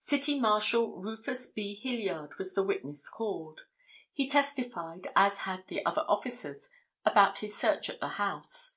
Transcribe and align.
City 0.00 0.40
Marshal 0.40 1.00
Rufus 1.00 1.52
B. 1.52 1.76
Hilliard 1.76 2.36
was 2.36 2.52
the 2.54 2.64
witness 2.64 3.08
called. 3.08 3.60
He 4.12 4.28
testified 4.28 5.06
as 5.14 5.38
had 5.46 5.62
the 5.68 5.86
other 5.86 6.04
officers 6.08 6.68
about 7.04 7.38
his 7.38 7.56
search 7.56 7.88
at 7.88 8.00
the 8.00 8.08
house. 8.18 8.74